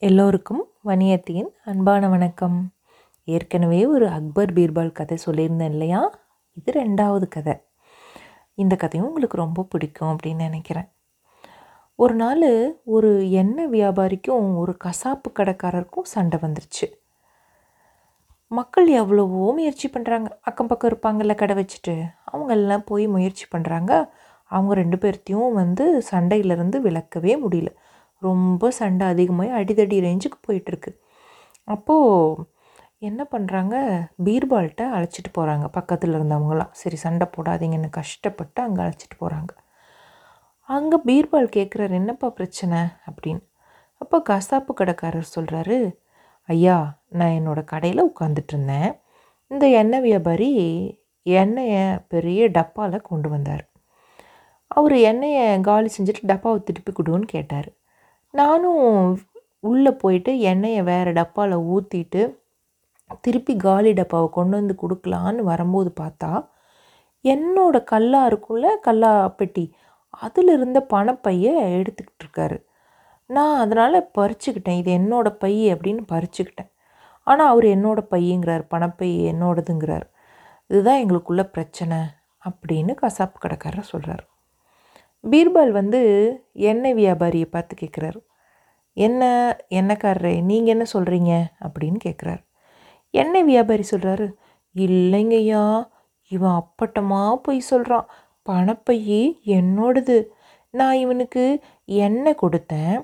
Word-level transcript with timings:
எல்லோருக்கும் 0.00 0.66
வணியத்தியின் 0.84 1.48
அன்பான 1.64 2.08
வணக்கம். 2.08 2.72
ஏற்கனவே 3.24 3.86
ஒரு 3.86 4.08
அக்பர் 4.08 4.52
பீர்பால் 4.52 4.92
கதை 4.92 5.18
சொல்லியிருந்தேன் 5.26 5.70
இல்லையா? 5.70 6.18
இது 6.52 6.82
ரெண்டாவது 6.82 7.28
கதை. 7.28 7.60
இந்த 8.54 8.76
கதையும் 8.76 9.08
உங்களுக்கு 9.08 9.36
ரொம்ப 9.36 9.62
பிடிக்கும் 9.62 10.16
அப்படின்னு 10.16 10.36
நினைக்கிறேன். 10.36 10.88
ஒரு 11.94 12.14
நாள் 12.14 12.80
ஒரு 12.84 13.30
எண்ணெய் 13.30 13.68
வியாபாரிக்கும் 13.68 14.56
ஒரு 14.56 14.76
கசாப்பு 14.84 15.28
கடைக்காரருக்கும் 15.38 16.02
சண்டை 16.02 16.38
வந்துருச்சு. 16.42 16.86
மக்கள் 18.46 18.86
எவ்வளவோ 18.86 19.52
முயற்சி 19.52 19.88
பண்ணுறாங்க 19.88 20.26
அக்கம் 20.40 20.66
பக்கம் 20.66 20.90
இருப்பாங்கள்ல 20.90 21.34
கடை 21.34 21.64
வச்சுட்டு. 21.64 22.02
அவங்கெல்லாம் 22.32 22.86
போய் 22.86 23.06
முயற்சி 23.06 23.46
பண்ணுறாங்க 23.56 24.08
அவங்க 24.44 24.74
ரெண்டு 24.74 24.96
பேர்த்தையும் 24.96 25.52
வந்து 25.52 26.02
சண்டையிலேருந்து 26.10 26.76
விளக்கவே 26.76 27.38
முடியல. 27.48 27.74
ரொம்ப 28.22 28.70
சண்டை 28.70 29.06
அதிகமாகி 29.06 29.52
அடிதடி 29.58 29.96
ரேஞ்சுக்கு 30.06 30.38
போயிட்டுருக்கு. 30.48 30.92
அப்போது 31.68 32.44
என்ன 33.08 33.20
பண்ணுறாங்க 33.32 33.74
பீர்பால்கிட்ட 34.26 34.84
அழைச்சிட்டு 34.96 35.30
போகிறாங்க 35.38 35.66
பக்கத்தில் 35.68 36.16
இருந்தவங்களாம் 36.18 36.72
சரி 36.72 36.96
சண்டை 36.96 37.26
போடாதீங்கன்னு 37.36 37.90
கஷ்டப்பட்டு 37.98 38.60
அங்கே 38.62 38.80
அழைச்சிட்டு 38.84 39.16
போகிறாங்க 39.22 39.52
அங்கே 40.68 40.98
பீர்பால் 41.08 41.54
கேட்குறாரு 41.56 41.94
என்னப்பா 42.00 42.28
பிரச்சனை? 42.28 42.80
அப்படின்னு. 43.08 43.42
அப்போ 44.00 44.16
கசாப்பு 44.30 44.72
கடைக்காரர் 44.80 45.34
சொல்கிறாரு 45.36 45.76
ஐயா 46.48 46.76
நான் 47.18 47.36
என்னோடய 47.38 47.70
கடையில் 47.72 48.08
உட்காந்துட்டு 48.10 48.52
இருந்தேன். 48.54 48.90
இந்த 49.50 49.64
எண்ணெய் 49.80 50.04
வியாபாரி 50.06 50.50
எண்ணெயை 51.26 51.84
பெரிய 52.12 52.42
டப்பாவில் 52.48 53.08
கொண்டு 53.10 53.28
வந்தார். 53.28 53.64
அவர் 54.70 54.96
எண்ணெயை 55.10 55.44
காலி 55.60 55.90
செஞ்சுட்டு 55.96 56.30
டப்பாவை 56.32 56.58
திருப்பி 56.68 56.92
கொடுன்னு 56.92 57.28
கேட்டார். 57.36 57.68
நானும் 58.30 59.18
உள்ளே 59.60 59.90
போயிட்டு 59.90 60.40
எண்ணெயை 60.40 60.82
வேறு 60.82 61.12
டப்பாவில் 61.12 61.64
ஊற்றிட்டு 61.74 62.38
திருப்பி 63.20 63.56
காலி 63.56 63.92
டப்பாவை 63.92 64.28
கொண்டு 64.30 64.56
வந்து 64.56 64.74
கொடுக்கலான்னு 64.82 65.42
வரும்போது 65.42 65.92
பார்த்தா 66.00 66.48
என்னோட 67.24 67.84
கல்லா 67.84 68.28
இருக்கும்ல 68.28 68.68
கல்லா 68.80 69.28
பெட்டி 69.28 69.74
அதில் 70.10 70.48
இருந்த 70.48 70.86
பணப்பையை 70.92 71.52
எடுத்துக்கிட்டு 71.78 72.22
இருக்காரு. 72.24 72.56
நான் 73.26 73.58
அதனால் 73.58 74.10
பறிச்சுக்கிட்டேன். 74.18 74.78
இது 74.78 74.90
என்னோட 74.98 75.28
பை 75.30 75.72
அப்படின்னு 75.74 76.02
பறிச்சுக்கிட்டேன். 76.12 76.70
ஆனால் 77.22 77.48
அவர் 77.48 77.64
என்னோட 77.64 78.00
பையங்கிறார். 78.10 78.64
பணப்பை 78.70 79.10
என்னோடதுங்கிறார். 79.32 80.06
இதுதான் 80.66 81.00
எங்களுக்குள்ள 81.04 81.42
பிரச்சனை 81.42 81.98
அப்படின்னு 82.44 82.92
கசாப்பு 83.02 83.38
கடைக்காரர் 83.40 83.90
சொல்கிறார் 83.92 84.24
பீர்பால் 85.24 85.70
வந்து 85.70 86.00
எண்ணெய் 86.52 86.94
வியாபாரியை 86.94 87.44
பார்த்து 87.44 87.74
கேட்குறாரு 87.80 88.20
என்ன 88.92 89.22
எண்ணெய்க்காரரே 89.70 90.42
நீங்கள் 90.42 90.74
என்ன 90.74 90.84
சொல்கிறீங்க 90.92 91.32
அப்படின்னு 91.60 91.98
கேட்குறாரு 92.04 92.42
எண்ணெய் 93.10 93.44
வியாபாரி 93.44 93.84
சொல்கிறாரு 93.90 94.26
இல்லைங்கய்யா 94.74 95.86
இவன் 96.30 96.56
அப்பட்டமாக 96.60 97.34
போய் 97.34 97.60
சொல்கிறான் 97.60 98.08
பணப்பையே 98.50 99.22
என்னோடது. 99.44 100.16
நான் 100.70 100.96
இவனுக்கு 100.96 101.62
எண்ணெய் 101.84 102.40
கொடுத்தேன். 102.42 102.96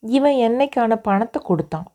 இவன் 0.00 0.36
எண்ணெய்க்கான 0.46 0.96
பணத்தை 0.96 1.42
கொடுத்தான். 1.44 1.93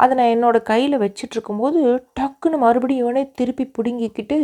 அதை 0.00 0.12
நான் 0.16 0.32
என்னோடய 0.36 0.62
கையில் 0.62 0.96
வச்சிட்ருக்கும்போது 0.98 1.80
டக்குன்னு 2.20 2.58
மறுபடியும் 2.58 3.04
இவனே 3.04 3.22
திருப்பி 3.30 3.64
பிடுங்கிக்கிட்டு 3.78 4.38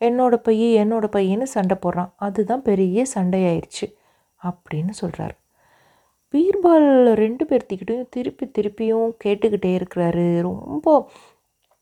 என்னோடய 0.00 0.44
பைய 0.46 0.84
என்னோடய 0.84 1.14
பையன்னு 1.16 1.46
சண்டை 1.56 1.76
போடுறான். 1.84 2.10
அதுதான் 2.16 2.62
பெரிய 2.62 3.04
சண்டையாயிடுச்சு 3.14 3.86
அப்படின்னு 4.40 4.92
சொல்கிறாரு 5.00 5.36
பீர்பால் 6.34 6.88
ரெண்டு 7.14 7.44
பேர்த்திக்கிட்டையும் 7.44 8.10
திருப்பி 8.10 8.46
திருப்பியும் 8.46 9.10
கேட்டுக்கிட்டே 9.24 9.70
இருக்கிறாரு. 9.78 10.26
ரொம்ப 10.42 11.08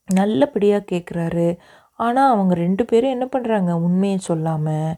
நல்லபடியாக 0.08 0.88
கேட்குறாரு 0.92 1.48
ஆனால் 1.98 2.30
அவங்க 2.30 2.54
ரெண்டு 2.54 2.84
பேரும் 2.84 3.10
என்ன 3.10 3.26
பண்ணுறாங்க 3.32 3.72
உண்மையை 3.86 4.18
சொல்லாமல் 4.18 4.94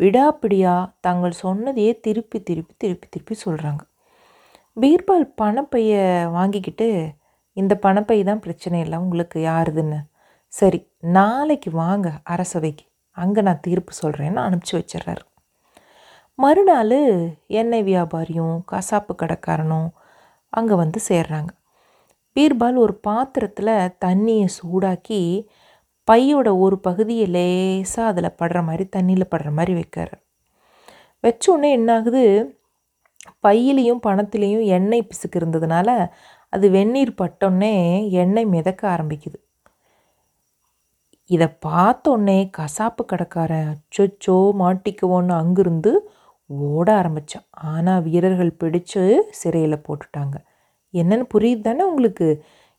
விடாப்பிடியாக 0.00 0.90
தாங்கள் 1.00 1.40
சொன்னதையே 1.42 1.92
திருப்பி 2.00 2.42
திருப்பி 2.42 2.74
திருப்பி 2.78 3.06
திருப்பி 3.08 3.34
சொல்கிறாங்க 3.44 3.82
பீர்பால் 4.80 5.26
பணப்பையை 5.42 6.02
வாங்கிக்கிட்டு 6.30 6.88
இந்த 7.56 7.74
பணப்பை 7.74 8.18
தான் 8.24 8.40
பிரச்சனை 8.40 8.78
இல்லை 8.80 8.98
உங்களுக்கு 8.98 9.38
யாருதுன்னு. 9.40 10.00
சரி 10.52 10.80
நாளைக்கு 11.16 11.70
வாங்க 11.70 12.08
அரசவைக்கு. 12.24 12.84
அங்கே 13.16 13.40
நான் 13.40 13.60
தீர்ப்பு 13.60 13.92
சொல்கிறேன்னு 14.02 14.40
அனுப்பிச்சி 14.46 14.74
வச்சிடுறாரு. 14.78 15.24
மறுநாள் 16.38 16.96
எண்ணெய் 17.60 17.86
வியாபாரியும் 17.90 18.56
கசாப்பு 18.72 19.12
கடைக்காரனும் 19.22 19.88
அங்கே 20.52 20.74
வந்து 20.74 21.00
சேர்றாங்க. 21.08 21.50
பீர்பால் 22.36 22.76
ஒரு 22.76 22.94
பாத்திரத்தில் 23.08 23.92
தண்ணியை 24.04 24.48
சூடாக்கி 24.58 25.20
பையோட 26.08 26.48
ஒரு 26.58 26.76
பகுதியை 26.78 27.26
லேசாக 27.26 28.10
அதில் 28.10 28.36
படுற 28.40 28.58
மாதிரி 28.64 28.84
தண்ணியில் 28.96 29.32
படுற 29.32 29.50
மாதிரி 29.50 29.74
வைக்கிறார். 29.74 30.14
வச்சோடனே 31.24 31.68
என்ன 31.70 31.90
ஆகுது 31.94 32.24
பையிலையும் 33.46 34.02
பணத்துலேயும் 34.06 34.64
எண்ணெய் 34.76 35.08
பிசுக்கு 35.08 35.36
இருந்ததுனால 35.40 35.88
அது 36.54 36.66
வெந்நீர் 36.70 37.18
பட்டோன்னே 37.20 37.72
எண்ணெய் 38.22 38.52
மிதக்க 38.54 38.82
ஆரம்பிக்குது. 38.96 39.38
இதை 41.30 41.48
பார்த்தோன்னே 41.66 42.38
கசாப்பு 42.58 43.02
கடைக்காரன் 43.12 43.68
அச்சொச்சோ 43.72 44.36
மாட்டிக்குவோன்னு 44.62 45.34
அங்கிருந்து 45.42 45.92
ஓட 46.50 46.88
ஆரம்பித்தான் 47.00 47.46
ஆனால் 47.72 48.02
வீரர்கள் 48.02 48.58
பிடிச்சு 48.62 49.02
சிறையில் 49.40 49.84
போட்டுட்டாங்க. 49.86 50.36
என்னென்னு 50.94 51.26
புரியுது 51.34 51.62
தானே 51.62 51.84
உங்களுக்கு? 51.84 52.28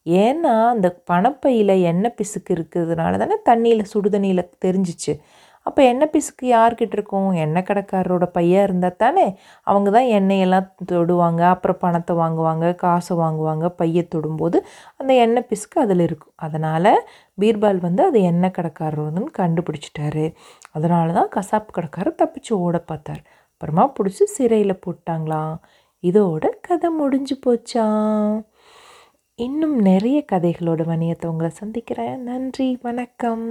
ஏன்னா 0.05 0.53
அந்த 0.73 0.87
பணப்பையில் 1.11 1.73
எண்ணெய் 1.91 2.17
பிசுக்கு 2.19 2.51
இருக்கிறதுனால 2.57 3.17
தானே 3.23 3.37
தண்ணியில் 3.49 3.89
சுடுதண்ணியில் 3.93 4.51
தெரிஞ்சிச்சு. 4.65 5.13
அப்போ 5.65 5.83
எண்ணெய் 5.83 6.11
பிசுக்கு 6.13 6.45
யார்கிட்ட 6.47 6.95
இருக்கும்? 6.97 7.31
எண்ணெய் 7.33 7.65
கடைக்காரரோட 7.69 8.25
பையன் 8.25 8.63
இருந்தால் 8.63 8.97
தானே? 8.97 9.25
அவங்க 9.63 9.89
தான் 9.91 10.09
எண்ணெயெல்லாம் 10.17 10.67
தொடுவாங்க 10.91 11.39
அப்புறம் 11.39 11.79
பணத்தை 11.79 12.15
வாங்குவாங்க 12.15 12.75
காசை 12.75 13.17
வாங்குவாங்க 13.17 13.65
பையை 13.67 14.07
தொடும்போது 14.15 14.59
அந்த 14.97 15.13
எண்ணெய் 15.13 15.47
பிசுக்கு 15.49 15.79
அதில் 15.79 15.99
இருக்கும். 15.99 16.33
அதனால் 16.35 16.91
பீர்பால் 17.41 17.79
வந்து 17.79 18.03
அது 18.03 18.21
எண்ணெய் 18.21 18.51
கடைக்காரர் 18.51 19.07
வந்து 19.09 19.23
கண்டுபிடிச்சிட்டாரு. 19.39 20.33
அதனால 20.71 21.13
தான் 21.13 21.31
கசாப்பு 21.35 21.71
கடைக்காரர் 21.71 22.19
தப்பிச்சு 22.23 22.53
ஓட 22.65 22.77
பார்த்தார். 22.79 23.23
அப்புறமா 23.51 23.85
பிடிச்சி 23.97 24.23
சிறையில் 24.23 24.81
போட்டாங்களாம். 24.85 25.55
இதோட 26.03 26.45
கதை 26.61 26.89
முடிஞ்சு 26.89 27.37
போச்சாம். 27.45 28.45
இன்னும் 29.35 29.77
நிறைய 29.79 30.25
கதைகளோட 30.31 30.81
வணியத்தை 30.91 31.25
உங்களை 31.25 31.49
சந்திக்கிறேன். 31.49 32.23
நன்றி 32.23 32.79
வணக்கம். 32.81 33.45